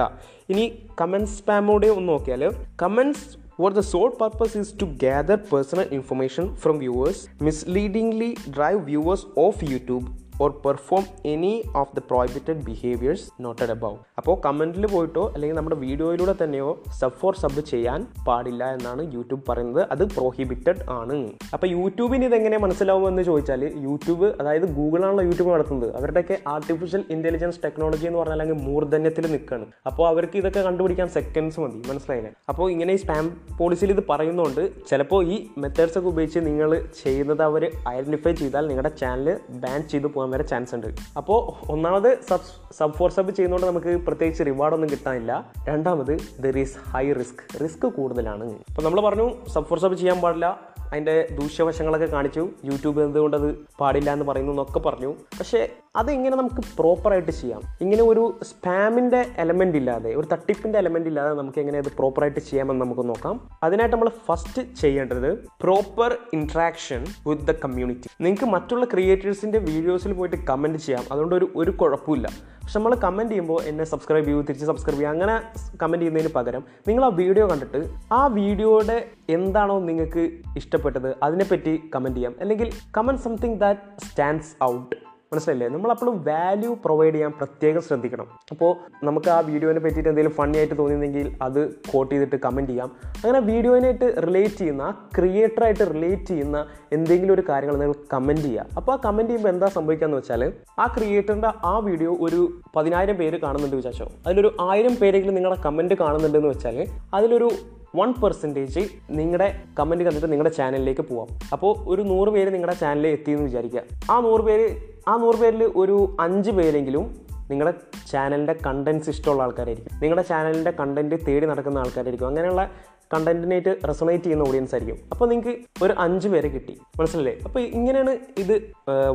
ഇനി 0.55 0.67
കമന്റ് 1.02 1.32
സ്പാമോടെ 1.37 1.90
ഒന്ന് 1.99 2.08
നോക്കിയാൽ 2.14 2.44
comments 2.84 3.28
for 3.61 3.72
the 3.76 3.82
sole 3.93 4.12
purpose 4.20 4.52
is 4.61 4.69
to 4.81 4.87
gather 5.02 5.37
personal 5.50 5.88
information 5.96 6.44
from 6.62 6.75
viewers, 6.82 7.19
misleadingly 7.49 8.28
drive 8.56 8.78
viewers 8.87 9.23
off 9.43 9.56
YouTube, 9.73 10.06
or 10.44 10.50
perform 10.64 11.04
any 11.32 11.52
of 11.81 11.92
the 11.96 12.02
prohibited 12.10 12.60
behaviours 12.69 13.25
noted 13.44 13.72
above 13.75 13.98
അപ്പോൾ 14.20 14.37
കമന്റിൽ 14.44 14.84
പോയിട്ടോ 14.92 15.25
അല്ലെങ്കിൽ 15.34 15.56
നമ്മുടെ 15.58 15.76
വീഡിയോയിലൂടെ 15.84 16.34
തന്നെയോ 16.42 16.70
സബ് 17.00 17.19
ഫോർ 17.20 17.34
സബ് 17.42 17.62
ചെയ്യാൻ 17.72 18.00
പാടില്ല 18.26 18.62
എന്നാണ് 18.76 19.02
യൂട്യൂബ് 19.14 19.42
പറയുന്നത്. 19.48 19.82
അത് 19.94 20.04
പ്രോഹിബിറ്റഡ് 20.16 20.82
ആണ്. 20.98 21.19
അപ്പോൾ 21.54 21.69
യൂട്യൂബിന് 21.76 22.25
ഇതെങ്ങനെ 22.31 22.58
മനസ്സിലാവുമെന്ന് 22.64 23.22
ചോദിച്ചാൽ 23.22 23.64
യൂട്യൂബ് 23.87 24.28
അതായത് 24.40 24.66
ഗൂഗിളാണല്ലോ 24.78 25.25
യൂട്യൂബ് 25.28 25.50
നടത്തുന്നത്. 25.54 25.90
അവരുടെയൊക്കെ 25.98 26.38
ആർട്ടിഫിഷ്യൽ 26.54 27.04
ഇന്റലിജൻസ് 27.16 27.60
ടെക്നോളജി 27.64 28.06
എന്ന് 28.10 28.19
പറഞ്ഞാൽ 28.20 28.37
അല്ലെങ്കിൽ 28.37 28.58
മൂർധന്യത്തിൽ 28.69 29.26
നിൽക്കുകയാണ് 29.34 29.66
അപ്പോൾ 29.90 30.06
അവർക്ക് 30.12 30.37
ഇതൊക്കെ 30.42 30.60
കണ്ടുപിടിക്കാൻ 30.69 31.08
സെക്കൻഡ്സ് 31.19 31.60
മതി 31.64 31.78
മനസ്സിലായില്ലേ? 31.90 32.32
അപ്പോൾ 32.48 32.66
ഇങ്ങനെ 32.70 32.92
ഈ 32.92 33.00
സ്പാം 33.04 33.28
പോളിസിയിൽ 33.60 33.92
ഇത് 33.96 34.02
പറയുന്നതുകൊണ്ട് 34.10 34.62
ചിലപ്പോൾ 34.90 35.20
ഈ 35.34 35.38
മെത്തേഡ്സ് 35.64 35.98
ഒക്കെ 35.98 36.10
ഉപയോഗിച്ച് 36.14 36.40
നിങ്ങൾ 36.48 36.70
ചെയ്യുന്നത് 37.02 37.44
അവർ 37.50 37.62
ഐഡന്റിഫൈ 37.96 38.34
ചെയ്താൽ 38.42 38.66
നിങ്ങളുടെ 38.72 38.92
ചാനൽ 39.02 39.31
ബാൻ 39.64 39.81
ചെയ്തു 39.92 40.06
പോകാൻ 40.06 40.30
വരെ 40.31 40.43
ചാൻസ് 40.43 40.75
ഉണ്ട്. 40.75 40.87
അപ്പോൾ 41.17 41.71
ഒന്നാമത് 41.73 42.19
സബ് 42.29 42.73
സബ് 42.73 42.93
ഫോർ 42.93 43.11
സബ് 43.11 43.31
ചെയ്യുന്നതുകൊണ്ട് 43.31 43.79
നമുക്ക് 43.79 44.06
പ്രത്യേകിച്ച് 44.06 44.44
റിവാർഡൊന്നും 44.47 44.91
കിട്ടാനില്ല. 44.91 45.53
രണ്ടാമത് 45.69 46.19
there 46.41 46.59
is 46.59 46.79
high 46.79 47.12
risk 47.12 47.62
risk 47.65 47.87
കൂടുതലാണ്. 47.87 48.53
അപ്പോൾ 48.69 48.82
നമ്മൾ 48.82 49.00
പറഞ്ഞു 49.00 49.47
സബ് 49.49 49.65
ഫോർ 49.65 49.79
സബ് 49.79 49.94
ചെയ്യാൻ 49.94 50.21
പാടില്ല. 50.21 50.61
അതിന്റെ 50.93 51.29
ദൂഷ്യവശങ്ങളൊക്കെ 51.41 52.06
കാണിച്ചു. 52.06 52.49
യൂട്യൂബ് 52.65 53.00
എന്തുകൊണ്ടത് 53.00 53.67
പാടില്ല 53.81 54.12
എന്ന് 54.12 54.25
പറയുന്നു 54.25 54.53
എന്നൊക്കെ 54.53 54.79
പറഞ്ഞു. 54.79 55.15
പക്ഷേ 55.41 55.69
അതെങ്ങനെ 55.94 56.37
നമുക്ക് 56.37 56.62
പ്രോപ്പറായിട്ട് 56.76 57.31
ചെയ്യാം. 57.31 57.62
ഇങ്ങനെ 57.81 58.02
ഒരു 58.02 58.38
സ്പാമിന്റെ 58.42 59.26
എലമെന്റ് 59.38 59.78
ഇല്ലാതെ 59.78 60.14
ഒരു 60.14 60.26
തട്ടിപ്പിന്റെ 60.32 60.78
എലമെന്റ് 60.78 61.08
ഇല്ലാതെ 61.08 61.34
നമുക്ക് 61.34 61.58
എങ്ങനെ 61.58 61.78
അത് 61.78 61.88
പ്രോപ്പറായിട്ട് 61.96 62.40
ചെയ്യാമെന്ന് 62.40 62.84
നമുക്ക് 62.84 63.08
നോക്കാം. 63.08 63.40
അതിനായിട്ട് 63.62 63.96
നമ്മൾ 63.96 64.10
ഫസ്റ്റ് 64.26 64.62
ചെയ്യേണ്ടത് 64.82 65.48
proper 65.60 66.19
interaction 66.32 67.04
with 67.26 67.42
the 67.42 67.54
community 67.64 68.08
നിങ്ങൾക്ക് 68.20 68.44
മറ്റുള്ള 68.44 68.84
ക്രിയേറ്റേഴ്സിന്റെ 68.84 69.58
വീഡിയോസിൽ 69.58 70.12
പോയിട്ട് 70.12 70.37
കമന്റ് 70.37 70.78
ചെയ്യാം. 70.78 71.04
അതുകൊണ്ട് 71.12 71.34
ഒരു 71.34 71.48
ഒരു 71.56 71.70
കുഴപ്പമില്ല. 71.70 72.28
പക്ഷെ 72.62 72.78
നമ്മൾ 72.78 72.94
കമന്റ് 72.94 73.32
ചെയ്യുമ്പോൾ 73.32 73.62
എന്നെ 73.62 73.84
സബ്സ്ക്രൈബ് 73.84 74.25
ചെയ്യൂ 74.25 74.42
തിരിച്ച് 74.42 74.66
സബ്സ്ക്രൈബ് 74.66 74.98
ചെയ്യുക 74.98 75.12
അങ്ങനെ 75.12 75.37
കമന്റ് 75.82 76.02
ചെയ്യുന്നതിന് 76.02 76.34
പകരം 76.34 76.64
നിങ്ങൾ 76.88 77.04
ആ 77.04 77.08
വീഡിയോ 77.08 77.46
കണ്ടിട്ട് 77.46 77.81
ആ 78.12 78.26
വീഡിയോയുടെ 78.26 78.98
എന്താണോ 79.28 79.81
നിങ്ങൾക്ക് 79.81 80.25
ഇഷ്ടപ്പെട്ടത് 80.56 81.16
അതിനെപ്പറ്റി 81.22 81.82
കമന്റ് 81.94 82.16
ചെയ്യാം. 82.16 82.34
അല്ലെങ്കിൽ 82.40 82.70
comment 82.98 83.20
something 83.20 83.60
that 83.60 84.06
stands 84.06 84.54
out 84.62 85.10
മനസ്സിലല്ലേ 85.32 85.67
നമ്മളപ്പോഴും 85.73 86.15
വാല്യൂ 86.29 86.71
പ്രൊവൈഡ് 86.85 87.12
ചെയ്യാൻ 87.15 87.32
പ്രത്യേകം 87.41 87.82
ശ്രദ്ധിക്കണം. 87.88 88.27
അപ്പോൾ 88.53 88.71
നമുക്ക് 89.06 89.29
ആ 89.35 89.37
വീഡിയോനെ 89.50 89.81
പറ്റിയിട്ട് 89.85 90.11
എന്തെങ്കിലും 90.12 90.35
ഫണ്ണി 90.38 90.59
ആയിട്ട് 90.61 90.77
തോന്നിയെങ്കിൽ 90.81 91.29
അത് 91.47 91.61
കോട്ട് 91.91 92.11
ചെയ്തിട്ട് 92.12 92.38
കമന്റ് 92.47 92.71
ചെയ്യാം. 92.73 92.88
അങ്ങനെ 93.21 93.41
വീഡിയോനായിട്ട് 93.50 94.06
റിലേറ്റ് 94.27 94.59
ചെയ്യുന്ന 94.62 94.82
ആ 94.88 94.91
ക്രിയേറ്ററായിട്ട് 95.17 95.85
റിലേറ്റ് 95.94 96.29
ചെയ്യുന്ന 96.32 96.59
എന്തെങ്കിലും 96.99 97.35
ഒരു 97.37 97.44
കാര്യങ്ങൾ 97.50 97.79
നിങ്ങൾ 97.82 97.97
കമന്റ് 98.15 98.47
ചെയ്യുക. 98.49 98.67
അപ്പോൾ 98.81 98.94
ആ 98.97 98.99
കമന്റ് 99.06 99.31
ചെയ്യുമ്പോൾ 99.31 99.53
എന്താ 99.55 99.69
സംഭവിക്കാന്ന് 99.79 100.19
വെച്ചാൽ 100.21 100.44
ആ 100.82 100.87
ക്രിയേറ്ററിന്റെ 100.99 101.53
ആ 101.73 101.75
വീഡിയോ 101.88 102.12
ഒരു 102.26 102.41
പതിനായിരം 102.76 103.19
പേര് 103.23 103.38
കാണുന്നുണ്ട് 103.47 103.76
വിചാരിച്ചോ? 103.81 104.09
അതിലൊരു 104.26 104.53
ആയിരം 104.71 104.97
പേരെങ്കിലും 105.03 105.38
നിങ്ങളുടെ 105.41 105.61
കമന്റ് 105.69 105.97
കാണുന്നുണ്ടെന്ന് 106.05 106.53
വെച്ചാൽ 106.55 106.79
അതിലൊരു 107.19 107.50
വൺ 107.99 108.11
പെർസെന്റേജ് 108.23 108.83
നിങ്ങളുടെ 109.19 109.47
കമന്റ് 109.79 110.05
കണ്ടിട്ട് 110.06 110.29
നിങ്ങളുടെ 110.33 110.55
ചാനലിലേക്ക് 110.59 111.05
പോവാം. 111.09 111.29
അപ്പോൾ 111.55 111.73
ഒരു 111.93 112.03
നൂറ് 112.11 112.31
പേര് 112.35 112.50
നിങ്ങളുടെ 112.55 112.76
ചാനലിൽ 112.83 113.15
എത്തിയെന്ന് 113.17 113.47
വിചാരിക്കുക. 113.49 113.83
ആ 114.12 114.17
നൂറ് 114.26 114.44
പേര് 114.49 114.67
ആ 115.11 115.17
നൂറ് 115.17 115.37
പേരിൽ 115.37 115.62
ഒരു 115.77 116.17
അഞ്ച് 116.21 116.51
പേരെങ്കിലും 116.51 117.05
നിങ്ങളുടെ 117.51 117.73
ചാനലിന്റെ 118.11 118.55
കണ്ടൻസ് 118.67 119.11
ഇഷ്ടമുള്ള 119.11 119.43
ആൾക്കാരായിരിക്കും. 119.43 120.01
നിങ്ങളുടെ 120.01 120.23
ചാനലിന്റെ 120.23 120.71
കണ്ടന്റ് 120.71 121.17
തേടി 121.27 121.47
നടക്കുന്ന 121.47 121.79
ആൾക്കാരായിരിക്കും. 121.79 122.27
അങ്ങനെയുള്ള 122.27 122.71
കണ്ടന്റിനായിട്ട് 123.15 123.73
റെസണേറ്റ് 123.89 124.25
ചെയ്യുന്ന 124.25 124.49
ഓഡിയൻസ് 124.49 124.75
ആയിരിക്കും. 124.75 124.99
അപ്പോൾ 125.12 125.29
നിങ്ങൾക്ക് 125.29 125.85
ഒരു 125.85 125.95
അഞ്ച് 125.99 126.29
പേരെ 126.29 126.49
കിട്ടി. 126.49 126.75
മനസ്സിലല്ലേ? 126.99 127.35
അപ്പോൾ 127.47 127.61
ഇങ്ങനെയാണ് 127.61 128.19
ഇത് 128.39 128.55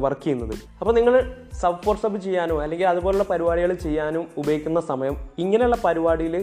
വർക്ക് 0.03 0.23
ചെയ്യുന്നത്. 0.23 0.55
അപ്പോൾ 0.81 0.93
നിങ്ങൾ 0.93 1.15
സബ് 1.61 1.81
ഫോർ 1.85 1.95
സബ് 2.03 2.17
ചെയ്യാനോ 2.25 2.55
അല്ലെങ്കിൽ 2.63 2.87
അതുപോലുള്ള 2.87 3.25
പരിപാടികൾ 3.31 3.73
ചെയ്യാനും 3.85 4.25
ഉപയോഗിക്കുന്ന 4.37 4.79
സമയം 4.91 5.15
ഇങ്ങനെയുള്ള 5.43 5.77
പരിപാടിയിൽ 5.85 6.35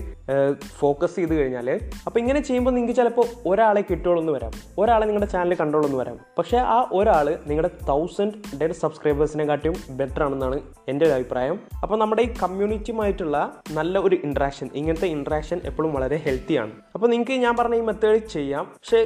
ഫോക്കസ് 0.81 1.17
ചെയ്ത് 1.17 1.35
കഴിഞ്ഞാൽ 1.39 1.69
അപ്പോൾ 2.07 2.19
ഇങ്ങനെ 2.19 2.41
ചെയ്യുമ്പോൾ 2.41 2.71
നിങ്ങൾക്ക് 2.71 2.97
ചിലപ്പോൾ 3.01 3.27
ഒരാളെ 3.51 3.83
കിട്ടുള്ളൂ 3.91 4.33
വരാം. 4.37 4.53
ഒരാളെ 4.79 5.05
നിങ്ങളുടെ 5.07 5.31
ചാനൽ 5.33 5.55
കണ്ടോളൂ 5.55 5.97
വരാം. 6.03 6.19
പക്ഷേ 6.39 6.59
ആ 6.77 6.79
ഒരാൾ 6.93 7.39
നിങ്ങളുടെ 7.47 7.71
തൗസൻഡ് 7.89 8.57
ഡെഡ് 8.61 8.79
സബ്സ്ക്രൈബേഴ്സിനെ 8.83 9.45
കാട്ടിയും 9.45 9.77
ബെറ്റർ 9.99 10.23
ആണെന്നാണ് 10.23 10.61
എന്റെ 10.89 11.07
ഒരു 11.07 11.15
അഭിപ്രായം. 11.19 11.59
അപ്പോൾ 11.83 11.97
നമ്മുടെ 12.03 12.23
ഈ 12.23 12.31
കമ്മ്യൂണിറ്റിയുമായിട്ടുള്ള 12.43 13.37
നല്ല 13.79 13.99
ഒരു 13.99 14.17
ഇൻട്രാക്ഷൻ 14.25 14.71
ഇങ്ങനത്തെ 14.75 15.07
ഇൻട്രാക്ഷൻ 15.07 15.61
എപ്പോഴും 15.65 15.93
വളരെ 15.95 16.17
ഹെൽത്തിയാണ് 16.27 16.73
അപ്പോൾ 16.95 17.07
നിങ്ങൾക്ക് 17.07 17.33
ഞാൻ 17.43 17.57
പറഞ്ഞ 17.57 17.75
ഈ 17.75 17.85
മെത്തേഡ് 17.91 18.27
ചെയ്യാം. 18.37 18.65
പക്ഷേ 18.65 19.01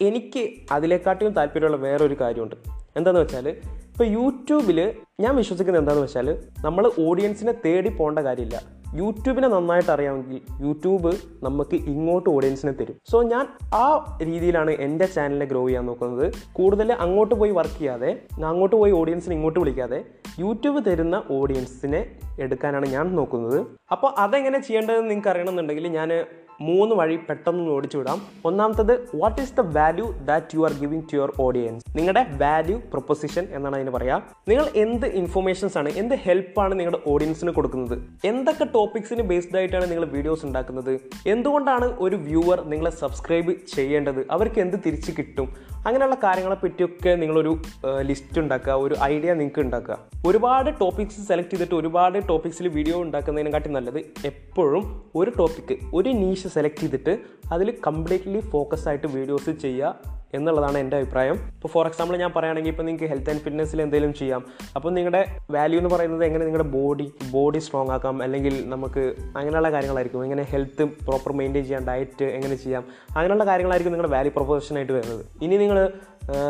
എനിക്ക് 0.00 0.42
അതിലേക്കാട്ടിയും 0.72 1.32
താല്പര്യമുള്ള 1.32 1.76
വേറൊരു 1.76 2.16
കാര്യമുണ്ട്. 2.20 2.56
എന്താണെന്ന് 2.96 3.24
വെച്ചാൽ 3.24 3.48
ഇപ്പോൾ 3.92 4.08
യൂട്യൂബിൽ 4.18 4.78
ഞാൻ 5.20 5.32
വിശ്വസിക്കുന്നത് 5.36 5.82
എന്താണെന്ന് 5.82 6.06
വെച്ചാൽ 6.06 6.28
നമ്മൾ 6.64 6.84
ഓഡിയൻസിനെ 7.00 7.54
തേടി 7.64 7.90
പോകേണ്ട 7.90 8.18
കാര്യമില്ല. 8.18 8.56
യൂട്യൂബിനെ 8.94 9.48
നന്നായിട്ട് 9.48 9.90
അറിയാമെങ്കിൽ 9.90 10.40
യൂട്യൂബ് 10.60 11.10
നമുക്ക് 11.42 11.76
ഇങ്ങോട്ട് 11.92 12.30
ഓഡിയൻസിനെ 12.30 12.72
തരും. 12.72 12.96
സോ 13.10 13.22
ഞാൻ 13.22 13.44
ആ 13.74 13.84
രീതിയിലാണ് 14.22 14.70
എന്റെ 14.86 15.06
ചാനലിനെ 15.06 15.46
ഗ്രോ 15.46 15.62
ചെയ്യാൻ 15.66 15.86
നോക്കുന്നത്. 15.86 16.26
കൂടുതൽ 16.52 16.92
അങ്ങോട്ട് 17.04 17.34
പോയി 17.34 17.50
വർക്ക് 17.50 17.78
ചെയ്യാതെ 17.78 18.10
അങ്ങോട്ട് 18.44 18.76
പോയി 18.76 18.92
ഓഡിയൻസിനെ 18.92 19.34
ഇങ്ങോട്ട് 19.34 19.60
വിളിക്കാതെ 19.60 20.04
യൂട്യൂബ് 20.40 20.80
തരുന്ന 20.90 21.22
ഓഡിയൻസിനെ 21.30 22.02
എടുക്കാനാണ് 22.40 22.86
ഞാൻ 22.86 23.06
നോക്കുന്നത്. 23.16 23.58
അപ്പോൾ 23.92 24.10
അതെങ്ങനെ 24.18 24.58
ചെയ്യേണ്ടതെന്ന് 24.58 25.10
നിങ്ങൾക്ക് 25.10 25.28
അറിയണമെന്നുണ്ടെങ്കിൽ 25.28 25.88
ഞാൻ 25.88 26.10
മൂന്ന് 26.60 26.94
വഴി 26.94 27.16
പെട്ടെന്ന് 27.16 27.70
ഓടിച്ചു 27.70 27.98
വിടാം 27.98 28.20
ഒന്നാമത്തത് 28.44 29.00
what 29.14 29.42
is 29.42 29.54
the 29.54 29.60
value 29.60 30.10
that 30.10 30.46
you 30.54 30.64
are 30.64 30.72
giving 30.72 31.04
to 31.12 31.16
your 31.16 31.32
audience 31.40 31.84
നിങ്ങളുടെ 31.96 32.26
വാല്യൂ 32.36 32.78
പ്രൊപ്പോസിഷൻ 32.78 33.48
എന്നാണ് 33.50 33.76
അതിന് 33.76 33.90
പറയാ. 33.90 34.20
നിങ്ങൾ 34.48 34.64
എന്ത് 34.76 35.06
ഇൻഫർമേഷൻസ് 35.06 35.78
ആണ് 35.78 35.88
എന്ത് 35.88 36.14
ഹെൽപ്പാണ് 36.14 36.78
നിങ്ങളുടെ 36.78 37.02
ഓഡിയൻസിന് 37.06 37.50
കൊടുക്കുന്നത്? 37.50 37.98
എന്തൊക്കെ 38.24 38.64
ടോപ്പിക്സിന് 38.64 39.22
ബേസ്ഡ് 39.22 39.56
ആയിട്ടാണ് 39.56 39.90
നിങ്ങൾ 39.90 40.04
വീഡിയോസ് 40.04 40.46
ഉണ്ടാക്കുന്നത്? 40.46 41.00
എന്തുകൊണ്ടാണ് 41.26 41.84
ഒരു 41.84 42.16
വ്യൂവർ 42.16 42.64
നിങ്ങളെ 42.64 42.90
സബ്സ്ക്രൈബ് 42.90 43.52
ചെയ്യേണ്ടത്? 43.76 44.26
അവർക്ക് 44.30 44.60
എന്ത് 44.60 44.76
തിരിച്ചു 44.86 45.12
കിട്ടും? 45.18 45.56
അങ്ങനെയുള്ള 45.86 46.16
കാര്യങ്ങളെ 46.24 46.56
പറ്റിയൊക്കെ 46.62 47.12
നിങ്ങളൊരു 47.22 47.52
ലിസ്റ്റ് 48.08 48.38
ഉണ്ടാക്കുക 48.42 48.74
ഒരു 48.84 48.94
ഐഡിയ 49.12 49.30
നിങ്ങൾക്ക് 49.40 49.60
ഉണ്ടാക്കുക. 49.66 49.96
ഒരുപാട് 50.28 50.70
ടോപ്പിക്സ് 50.82 51.22
സെലക്ട് 51.28 51.52
ചെയ്തിട്ട് 51.54 51.76
ഒരുപാട് 51.80 52.18
ടോപ്പിക്സിൽ 52.30 52.68
വീഡിയോ 52.76 52.96
ഉണ്ടാക്കുന്നതിനെക്കാട്ടി 53.04 53.70
നല്ലത് 53.76 54.00
എപ്പോഴും 54.30 54.84
ഒരു 55.20 55.32
ടോപ്പിക്ക് 55.40 55.76
ഒരു 55.98 56.10
നീഷ് 56.22 56.50
സെലക്ട് 56.56 56.82
ചെയ്തിട്ട് 56.84 57.14
അതിൽ 57.54 57.70
കംപ്ലീറ്റ്ലി 57.86 58.42
ഫോക്കസ് 58.54 58.86
ആയിട്ട് 58.88 59.08
വീഡിയോസ് 59.16 59.54
ചെയ്യുക. 59.64 60.21
എന്നുള്ളതാണ് 60.34 60.78
എന്റെ 60.78 60.96
അഭിപ്രായം. 60.96 61.34
ഇപ്പോൾ 61.34 61.68
ഫോർ 61.68 61.86
എക്സാമ്പിൾ 61.86 62.16
ഞാൻ 62.16 62.32
പറയുകയാണെങ്കിൽ 62.36 62.70
ഇപ്പോൾ 62.70 62.82
നിങ്ങൾക്ക് 62.82 63.04
ഹെൽത്ത് 63.04 63.30
ആൻഡ് 63.30 63.40
ഫിറ്റ്നസ്സിൽ 63.40 63.82
എന്തെങ്കിലും 63.82 64.14
ചെയ്യാം. 64.14 64.44
അപ്പോൾ 64.76 64.94
നിങ്ങളുടെ 64.94 65.38
വാല്യൂ 65.50 65.80
എന്ന് 65.80 65.90
പറയുന്നത് 65.94 66.24
എങ്ങനെ 66.24 66.44
നിങ്ങളുടെ 66.44 66.68
ബോഡി 66.68 67.12
ബോഡി 67.30 67.58
സ്ട്രോങ് 67.58 67.90
ആക്കാം? 67.90 68.22
അല്ലെങ്കിൽ 68.22 68.68
നമുക്ക് 68.68 69.14
അങ്ങനെയുള്ള 69.36 69.70
കാര്യങ്ങളായിരിക്കും. 69.72 70.22
എങ്ങനെ 70.24 70.42
ഹെൽത്ത് 70.42 70.82
പ്രോപ്പർ 70.82 71.32
മെയിന്റെയിൻ 71.32 71.64
ചെയ്യാം? 71.64 71.86
ഡയറ്റ് 71.86 72.24
എങ്ങനെ 72.24 72.54
ചെയ്യാം? 72.54 72.84
അങ്ങനെയുള്ള 73.16 73.44
കാര്യങ്ങളായിരിക്കും 73.44 73.92
നിങ്ങളുടെ 73.92 74.14
വാല്യൂ 74.14 74.32
പ്രൊപ്പോസിഷനായിട്ട് 74.32 74.92
വരുന്നത്. 74.92 75.26
ഇനി 75.42 75.56
നിങ്ങൾ 75.56 75.92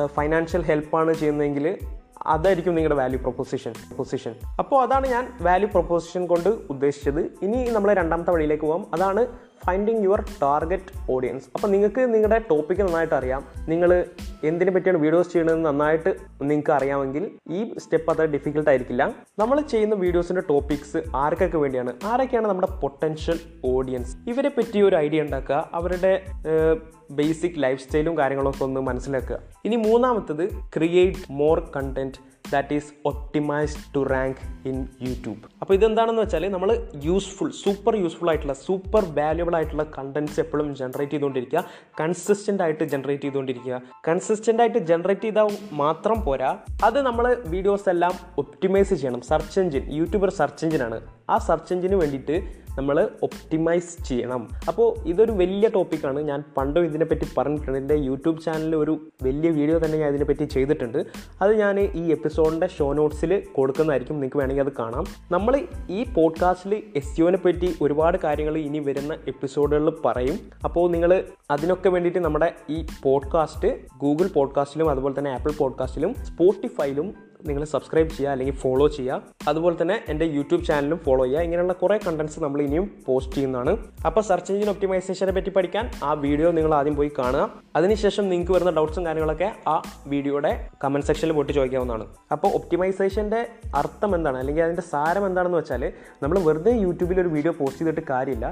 ഫൈനാൻഷ്യൽ 0.07 0.63
ഹെൽപ്പാണ് 0.63 1.15
ചെയ്യുന്നതെങ്കിൽ 1.15 1.79
അതായിരിക്കും 2.27 2.75
നിങ്ങളുടെ 2.75 2.99
വാല്യൂ 3.01 3.19
പ്രൊപ്പോസിഷൻ 3.21 3.73
പൊസിഷൻ 3.97 4.35
അപ്പോൾ 4.59 4.83
അതാണ് 4.83 5.07
ഞാൻ 5.07 5.29
വാല്യൂ 5.41 5.69
പ്രൊപ്പോസിഷൻ 5.69 6.27
കൊണ്ട് 6.27 6.49
ഉദ്ദേശിച്ചത്. 6.49 7.21
ഇനി 7.21 7.71
നമ്മൾ 7.71 7.95
രണ്ടാമത്തെ 7.95 8.31
വഴിയിലേക്ക് 8.31 8.65
പോകാം 8.65 8.87
അതാണ് 8.95 9.27
ഫൈൻഡിങ് 9.65 10.03
യുവർ 10.05 10.21
ടാർഗറ്റ് 10.43 10.93
ഓഡിയൻസ് 11.11 11.47
അപ്പോൾ 11.55 11.69
നിങ്ങൾക്ക് 11.69 12.03
നിങ്ങളുടെ 12.15 12.39
ടോപ്പിക്ക് 12.49 12.83
നന്നായിട്ട് 12.83 13.15
അറിയാം 13.15 13.43
നിങ്ങൾ 13.69 13.91
എന്തിനെ 14.45 14.73
പറ്റിയാണ് 14.73 14.99
വീഡിയോസ് 14.99 15.31
ചെയ്യുന്നത് 15.33 15.61
നന്നായിട്ട് 15.65 16.13
നിങ്ങൾക്ക് 16.51 16.73
അറിയാമെങ്കിൽ 16.77 17.25
ഈ 17.57 17.61
സ്റ്റെപ്പ് 17.85 18.11
അത്ര 18.13 18.27
ഡിഫിക്കൽട്ട് 18.35 18.71
ആയിരിക്കില്ല. 18.73 19.03
നമ്മൾ 19.43 19.61
ചെയ്യുന്ന 19.73 19.95
വീഡിയോസിന്റെ 20.05 20.45
ടോപ്പിക്സ് 20.51 21.03
ആർക്കൊക്കെ 21.25 21.61
വേണ്ടിയാണ്? 21.65 21.93
ആരൊക്കെയാണ് 22.11 22.49
നമ്മുടെ 22.53 22.71
പൊട്ടൻഷ്യൽ 22.83 23.39
ഓഡിയൻസ് 23.75 24.17
ഇവരെ 24.33 24.53
പറ്റി 24.57 24.81
ഒരു 24.89 24.97
ഐഡിയ 25.05 25.27
ഉണ്ടാക്കുക 25.27 25.61
അവരുടെ 25.81 26.13
ബേസിക് 27.21 27.63
ലൈഫ് 27.65 27.81
സ്റ്റൈലും 27.85 28.15
കാര്യങ്ങളൊക്കെ 28.19 28.63
ഒന്ന് 28.67 28.83
മനസ്സിലാക്കുക. 28.91 29.39
ഇനി 29.69 29.77
മൂന്നാമത്തത് 29.89 30.45
create 30.77 31.25
more 31.41 31.59
content 31.75 32.21
that 32.53 32.77
is 32.79 32.89
optimised 33.11 33.83
to 33.95 34.01
rank 34.13 34.41
in 34.71 34.79
YouTube 35.07 35.43
അപ്പോൾ 35.63 35.75
ഇതെന്താണെന്ന് 35.79 36.23
വെച്ചാൽ 36.23 36.45
നമ്മൾ 36.55 36.71
യൂസ്ഫുൾ 37.07 37.51
സൂപ്പർ 37.61 37.95
യൂസ്ഫുൾ 38.03 38.29
ആയിട്ടുള്ള 38.31 38.55
സൂപ്പർ 38.65 39.05
വാല്യുബിൾ 39.19 39.55
ആയിട്ടുള്ള 39.59 39.85
കണ്ടന്റ്സ് 39.99 40.41
എപ്പോഴും 40.43 40.69
ജനറേറ്റ് 40.81 41.13
ചെയ്തുകൊണ്ടിരിക്കുക. 41.15 41.63
കൺസിസ്റ്റന്റ് 42.01 42.63
ആയിട്ട് 42.65 42.85
ജനറേറ്റ് 42.95 43.25
ചെയ്തുകൊണ്ടിരിക്കുക. 43.27 43.77
കൺസിസ്റ്റന്റ് 44.09 44.63
ആയിട്ട് 44.65 44.81
ജനറേറ്റ് 44.91 45.27
ചെയ്താൽ 45.27 45.51
മാത്രം 45.83 46.19
പോരാ. 46.33 46.51
അത് 46.89 46.99
നമ്മൾ 47.09 47.25
വീഡിയോസ് 47.55 47.89
എല്ലാം 47.95 48.15
ഒപ്റ്റിമൈസ് 48.43 48.95
ചെയ്യണം. 49.01 49.23
സെർച്ച് 49.31 49.59
എഞ്ചിൻ 49.63 49.85
യൂട്യൂബർ 50.01 50.31
സെർച്ച് 50.41 50.65
എഞ്ചിനാണ് 50.67 50.99
ആ 51.31 51.39
സെർച്ച് 51.49 51.73
എഞ്ചിന് 51.75 51.97
വേണ്ടിയിട്ട് 52.03 52.37
നമ്മൾ 52.79 53.11
ഒപ്റ്റിമൈസ് 53.23 54.05
ചെയ്യണം. 54.05 54.49
അപ്പോൾ 54.69 55.09
ഇതൊരു 55.09 55.33
വലിയ 55.33 55.69
ടോപ്പിക്കാണ് 55.69 56.21
ഞാൻ 56.21 56.45
പണ്ടും 56.57 56.85
ഇതിനെപ്പറ്റി 56.85 57.27
പറഞ്ഞിട്ടുണ്ട്. 57.39 57.79
എന്റെ 57.79 57.95
യൂട്യൂബ് 57.95 58.43
ചാനലിൽ 58.43 58.77
ഒരു 58.77 59.11
വലിയ 59.23 59.51
വീഡിയോ 59.51 59.79
തന്നെ 59.79 59.99
ഞാൻ 59.99 60.09
ഇതിനെപ്പറ്റി 60.09 60.45
ചെയ്തിട്ടുണ്ട്. 60.45 61.07
അത് 61.43 61.53
ഞാൻ 61.57 61.81
ഈ 61.81 62.11
എപ്പിസോഡിന്റെ 62.11 62.67
ഷോ 62.67 62.93
നോട്ട്സിൽ 62.93 63.43
കൊടുക്കുന്നതായിരിക്കും. 63.55 64.17
നിങ്ങൾക്ക് 64.17 64.37
വേണമെങ്കിൽ 64.37 64.63
അത് 64.63 64.73
കാണാം. 64.79 65.05
നമ്മൾ 65.33 65.67
ഈ 65.91 66.05
പോഡ്കാസ്റ്റിൽ 66.15 66.83
എസ് 66.97 67.21
യുവിനെ 67.21 67.39
പറ്റി 67.39 67.75
ഒരുപാട് 67.83 68.19
കാര്യങ്ങൾ 68.25 68.59
ഇനി 68.59 68.79
വരുന്ന 68.79 69.15
എപ്പിസോഡുകളിൽ 69.29 69.93
പറയും. 70.05 70.39
അപ്പോൾ 70.65 70.91
നിങ്ങൾ 70.91 71.25
അതിനൊക്കെ 71.51 71.89
വേണ്ടിയിട്ട് 71.89 72.19
നമ്മുടെ 72.19 72.53
ഈ 72.71 72.87
പോഡ്കാസ്റ്റ് 73.03 73.69
ഗൂഗിൾ 73.99 74.29
പോഡ്കാസ്റ്റിലും 74.29 74.91
അതുപോലെ 74.91 75.19
തന്നെ 75.19 75.31
ആപ്പിൾ 75.31 75.53
പോഡ്കാസ്റ്റിലും 75.59 76.15
സ്പോട്ടിഫൈയിലും 76.15 77.32
നിങ്ങൾ 77.49 77.63
സബ്സ്ക്രൈബ് 77.73 78.11
ചെയ്യുക 78.17 78.33
അല്ലെങ്കിൽ 78.35 78.57
ഫോളോ 78.63 78.87
ചെയ്യുക. 78.97 79.19
അതുപോലെ 79.51 79.77
തന്നെ 79.81 79.97
എന്റെ 80.13 80.27
യൂട്യൂബ് 80.37 80.65
ചാനലും 80.69 80.99
ഫോളോ 81.07 81.25
ചെയ്യുക. 81.25 81.45
ഇങ്ങനെയുള്ള 81.47 81.75
കുറേ 81.83 81.97
കണ്ടൻസ് 82.07 82.41
നമ്മൾ 82.45 82.61
ഇനിയും 82.67 82.87
പോസ്റ്റ് 83.07 83.35
ചെയ്യുന്നതാണ്. 83.37 83.73
അപ്പോൾ 84.09 84.25
സെർച്ച് 84.31 84.51
എഞ്ചിൻ 84.55 84.71
ഒപ്റ്റിമൈസേഷനെ 84.75 85.35
പറ്റി 85.39 85.53
പഠിക്കാൻ 85.57 85.85
ആ 86.09 86.13
വീഡിയോ 86.25 86.51
നിങ്ങൾ 86.59 86.75
ആദ്യം 86.81 86.97
പോയി 87.01 87.13
കാണുക. 87.21 87.45
അതിനുശേഷം 87.81 88.25
നിങ്ങൾക്ക് 88.33 88.55
വരുന്ന 88.57 88.73
ഡൗട്ട്സും 88.79 89.07
കാര്യങ്ങളൊക്കെ 89.09 89.51
ആ 89.75 89.77
വീഡിയോയുടെ 90.15 90.53
കമന്റ് 90.85 91.09
സെക്ഷനിൽ 91.11 91.35
പോയിട്ട് 91.39 91.55
ചോദിക്കാവുന്നതാണ് 91.59 92.07
അപ്പോൾ 92.37 92.51
ഒപ്റ്റിമൈസേഷന്റെ 92.61 93.41
അർത്ഥം 93.83 94.11
എന്താണ്? 94.19 94.39
അല്ലെങ്കിൽ 94.43 94.65
അതിന്റെ 94.69 94.87
സാരം 94.93 95.25
എന്താണെന്ന് 95.31 95.61
വെച്ചാൽ 95.61 95.83
നമ്മൾ 96.25 96.39
വെറുതെ 96.49 96.75
യൂട്യൂബിൽ 96.85 97.21
ഒരു 97.25 97.33
വീഡിയോ 97.37 97.55
പോസ്റ്റ് 97.61 97.83
ചെയ്തിട്ട് 97.83 98.05
കാര്യമില്ല. 98.13 98.47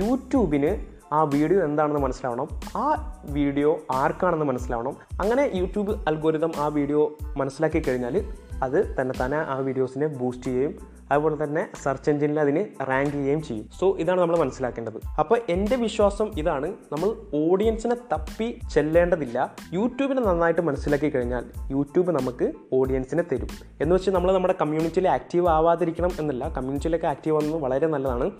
യൂട്യൂബിന് 0.00 0.70
ആ 1.12 1.22
വീഡിയോ 1.22 1.64
എന്താണെന്ന് 1.64 2.00
മനസ്സിലാവണം. 2.00 2.48
ആ 2.76 3.14
വീഡിയോ 3.24 3.80
ആർക്കാണെന്ന് 3.92 4.46
മനസ്സിലാവണം. 4.46 4.96
അങ്ങനെ 5.20 5.50
യൂട്യൂബ് 5.54 6.08
അൽഗോരിതം 6.08 6.52
ആ 6.58 6.66
വീഡിയോ 6.66 7.16
മനസ്സിലാക്കി 7.36 7.80
കഴിഞ്ഞാൽ 7.80 8.32
അത് 8.62 8.96
തന്നെ 9.00 9.24
തന്നെ 9.24 9.36
ആ 9.36 9.58
വീഡിയോസിനെ 9.58 10.06
ബൂസ്റ്റ് 10.06 10.44
ചെയ്യുകയും 10.44 10.96
അതുപോലെ 11.10 11.44
തന്നെ 11.44 11.68
സെർച്ച് 11.82 12.10
എഞ്ചിനിൽ 12.10 12.40
അതിന് 12.40 12.64
റാങ്ക് 12.82 13.10
ചെയ്യുകയും 13.10 13.42
ചെയ്യും. 13.42 13.68
സോ 13.80 13.96
ഇതാണ് 13.96 14.20
നമ്മൾ 14.20 14.36
മനസ്സിലാക്കേണ്ടത്. 14.36 15.00
അപ്പോൾ 15.18 15.40
എന്റെ 15.48 15.76
വിശ്വാസം 15.76 16.30
ഇതാണ്. 16.36 16.66
നമ്മൾ 16.66 17.14
ഓഡിയൻസിനെ 17.34 17.94
തപ്പി 18.12 18.60
ചെല്ലേണ്ടതില്ല. 18.74 19.54
യൂട്യൂബിനെ 19.72 20.22
നന്നായിട്ട് 20.22 20.60
മനസ്സിലാക്കി 20.60 21.10
കഴിഞ്ഞാൽ 21.10 21.44
യൂട്യൂബ് 21.70 22.12
നമുക്ക് 22.12 22.52
ഓഡിയൻസിനെ 22.72 23.22
തരും. 23.32 23.48
എന്ന് 23.80 23.94
വെച്ച് 23.96 24.10
നമ്മൾ 24.10 24.32
നമ്മുടെ 24.32 24.54
കമ്മ്യൂണിറ്റിയിൽ 24.60 25.08
ആക്റ്റീവ് 25.08 25.48
ആവാതിരിക്കണം 25.48 26.10
എന്നല്ല. 26.20 26.48
കമ്മ്യൂണിറ്റിയിലൊക്കെ 26.48 27.06
ആക്റ്റീവ് 27.06 27.36
ആവുന്നത് 27.36 27.62
വളരെ 27.62 27.86
നല്ലതാണ്. 27.86 28.30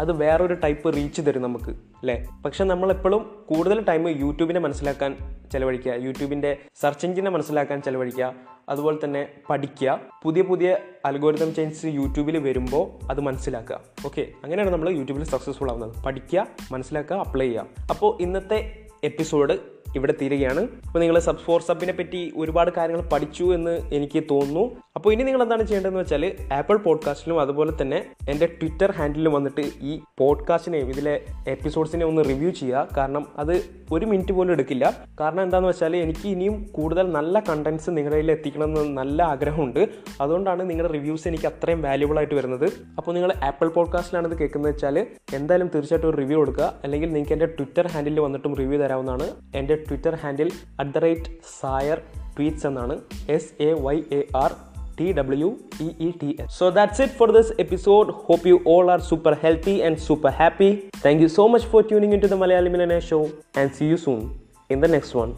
അത് 0.00 0.12
വേറൊരു 0.12 0.54
ടൈപ്പ് 0.54 0.96
റീച്ച് 0.96 1.22
തരും 1.26 1.42
നമുക്ക് 1.42 1.70
അല്ലേ? 1.70 2.26
പക്ഷെ 2.44 2.64
നമ്മളെപ്പോഴും 2.64 3.44
കൂടുതൽ 3.48 3.80
ടൈം 3.84 4.08
യൂട്യൂബിനെ 4.08 4.60
മനസ്സിലാക്കാൻ 4.60 5.16
ചിലവഴിക്കുക 5.52 5.92
യൂട്യൂബിന്റെ 5.92 6.58
സെർച്ച് 6.74 7.06
എഞ്ചിനെ 7.06 7.30
മനസ്സിലാക്കാൻ 7.30 7.82
ചിലവഴിക്കുക 7.82 8.34
അതുപോലെ 8.68 8.98
തന്നെ 9.04 9.28
പഠിക്കുക 9.50 10.00
പുതിയ 10.22 10.42
പുതിയ 10.42 10.76
അൽഗോരിതം 11.04 11.54
ചേഞ്ചസ് 11.54 11.86
യൂട്യൂബിൽ 11.86 12.38
വരുമ്പോൾ 12.38 13.06
അത് 13.10 13.20
മനസ്സിലാക്കുക. 13.20 13.80
ഓക്കെ 14.06 14.28
അങ്ങനെയാണ് 14.44 14.70
നമ്മൾ 14.70 14.90
യൂട്യൂബിൽ 14.90 15.24
സക്സസ്ഫുൾ 15.24 15.70
ആവുന്നത്. 15.70 16.04
പഠിക്കുക 16.04 16.46
മനസ്സിലാക്കുക 16.72 17.16
അപ്ലൈ 17.16 17.46
ചെയ്യുക. 17.46 17.66
അപ്പോൾ 17.90 18.22
ഇന്നത്തെ 18.22 18.86
എപ്പിസോഡ് 19.04 19.58
ഇവിടെ 19.96 20.14
തീരുകയാണ്. 20.22 20.60
അപ്പോൾ 20.60 20.98
നിങ്ങൾ 20.98 21.18
സബ് 21.18 21.36
ഫോർ 21.36 21.60
സബിനെ 21.60 21.92
പറ്റി 21.92 22.32
ഒരുപാട് 22.36 22.70
കാര്യങ്ങൾ 22.76 23.08
പഠിച്ചു 23.08 23.54
എന്ന് 23.54 23.80
എനിക്ക് 23.92 24.22
തോന്നുന്നു. 24.30 24.76
അപ്പോൾ 24.96 25.12
ഇനി 25.12 25.22
നിങ്ങൾ 25.22 25.42
എന്താണ് 25.42 25.62
ചെയ്യേണ്ടതെന്ന് 25.62 26.00
വെച്ചാൽ 26.00 26.32
ആപ്പിൾ 26.52 26.76
പോഡ്കാസ്റ്റിലും 26.76 27.40
അതുപോലെ 27.40 27.72
തന്നെ 27.82 28.04
എന്റെ 28.28 28.46
ട്വിറ്റർ 28.46 28.90
ഹാൻഡിലും 28.90 29.32
വന്നിട്ട് 29.32 29.60
ഈ 29.82 30.00
പോഡ്കാസ്റ്റിനെയും 30.18 30.88
ഇതിലെ 30.88 31.20
എപ്പിസോഡ്സിനെ 31.48 32.06
ഒന്ന് 32.06 32.24
റിവ്യൂ 32.24 32.50
ചെയ്യുക. 32.50 32.88
കാരണം 32.96 33.26
അത് 33.38 33.64
ഒരു 33.92 34.06
മിനിറ്റ് 34.06 34.32
പോലും 34.32 34.52
എടുക്കില്ല. 34.52 35.04
കാരണം 35.20 35.42
എന്താണെന്ന് 35.42 35.68
വെച്ചാൽ 35.68 35.96
എനിക്ക് 35.96 36.28
ഇനിയും 36.28 36.64
കൂടുതൽ 36.64 37.12
നല്ല 37.12 37.40
കണ്ടൻസ് 37.40 37.90
നിങ്ങളിൽ 37.90 38.30
എത്തിക്കണമെന്ന് 38.30 38.96
നല്ല 38.98 39.22
ആഗ്രഹമുണ്ട്. 39.22 39.88
അതുകൊണ്ടാണ് 40.20 40.70
നിങ്ങളുടെ 40.70 40.92
റിവ്യൂസ് 40.92 41.28
എനിക്ക് 41.28 41.46
അത്രയും 41.46 41.82
വാല്യുബിൾ 41.82 42.18
ആയിട്ട് 42.18 42.34
വരുന്നത്. 42.34 42.72
അപ്പോൾ 42.98 43.12
നിങ്ങൾ 43.12 43.32
ആപ്പിൾ 43.44 43.68
പോഡ്കാസ്റ്റിലാണ് 43.68 44.28
ഇത് 44.28 44.38
കേൾക്കുന്നത് 44.38 44.72
വെച്ചാൽ 44.72 45.06
എന്തായാലും 45.34 45.70
തീർച്ചയായിട്ടും 45.74 46.10
ഒരു 46.10 46.16
റിവ്യൂ 46.16 46.38
കൊടുക്കുക. 46.38 46.74
അല്ലെങ്കിൽ 46.84 47.08
നിങ്ങൾക്ക് 47.08 47.32
എന്റെ 47.32 47.46
ട്വിറ്റർ 47.46 47.86
ഹാൻഡിൽ 47.86 48.20
വന്നിട്ടും 48.20 48.56
റിവ്യൂ 48.56 48.80
തരാവുന്നതാണ്. 48.80 49.30
എന്റെ 49.54 49.77
Twitter 49.88 50.16
handle 50.24 50.50
at 50.82 50.94
the 50.96 51.04
rate 51.06 51.30
Sayar 51.58 52.00
tweets 52.38 52.66
എന്നാണ് 52.70 52.96
S 53.36 53.52
A 53.68 53.70
Y 53.86 53.96
A 54.18 54.22
R 54.44 54.52
T 54.98 55.12
W 55.16 55.48
E 55.80 55.88
E 56.06 56.12
T 56.20 56.22
S. 56.44 56.56
So 56.58 56.70
that's 56.70 56.98
it 56.98 57.10
for 57.18 57.28
this 57.36 57.52
episode. 57.64 58.08
Hope 58.28 58.44
you 58.44 58.56
all 58.72 58.90
are 58.90 59.00
super 59.00 59.34
healthy 59.34 59.82
and 59.82 60.00
super 60.08 60.30
happy. 60.30 60.70
Thank 61.04 61.20
you 61.20 61.28
so 61.28 61.48
much 61.48 61.66
for 61.66 61.82
tuning 61.90 62.12
into 62.12 62.28
the 62.32 62.38
Malayali 62.42 62.70
Millionaire 62.70 63.00
Show 63.00 63.20
and 63.54 63.72
see 63.72 63.88
you 63.92 63.96
soon 63.96 64.22
in 64.68 64.80
the 64.80 64.88
next 64.88 65.14
one. 65.14 65.32